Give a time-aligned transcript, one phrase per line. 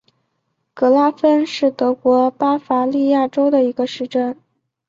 [0.73, 4.35] 格拉芬是德国巴伐利亚州的一个市镇。